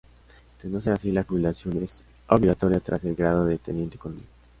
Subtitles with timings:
[0.63, 4.25] De no ser así, la jubilación es obligatoria tras el grado de teniente coronel.